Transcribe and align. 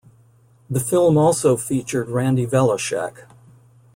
The 0.67 0.79
film 0.79 1.15
also 1.15 1.55
featured 1.55 2.09
Randy 2.09 2.47
Velischek. 2.47 3.27